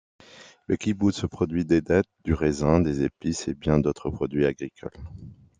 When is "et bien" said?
3.47-3.77